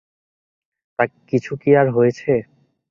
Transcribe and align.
তা 0.99 1.03
কিছু 1.29 1.51
কি 1.61 1.69
আর 1.75 1.87
হয়েছে? 1.89 2.31